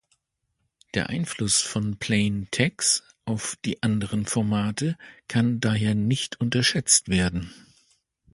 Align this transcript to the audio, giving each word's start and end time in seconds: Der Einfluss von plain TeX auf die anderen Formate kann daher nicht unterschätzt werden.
Der 0.95 1.09
Einfluss 1.09 1.61
von 1.61 1.97
plain 1.97 2.47
TeX 2.49 3.03
auf 3.25 3.55
die 3.65 3.83
anderen 3.83 4.25
Formate 4.25 4.97
kann 5.27 5.59
daher 5.59 5.93
nicht 5.93 6.39
unterschätzt 6.41 7.07
werden. 7.09 7.53